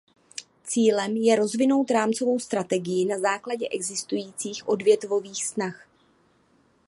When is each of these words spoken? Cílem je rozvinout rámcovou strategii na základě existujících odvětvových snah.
Cílem 0.63 1.15
je 1.17 1.35
rozvinout 1.35 1.91
rámcovou 1.91 2.39
strategii 2.39 3.05
na 3.05 3.19
základě 3.19 3.67
existujících 3.71 4.67
odvětvových 4.69 5.45
snah. 5.45 5.87